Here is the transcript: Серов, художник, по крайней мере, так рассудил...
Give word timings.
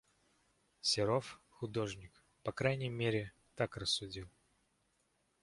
Серов, 0.79 1.39
художник, 1.49 2.25
по 2.41 2.51
крайней 2.51 2.89
мере, 2.89 3.33
так 3.53 3.77
рассудил... 3.77 4.31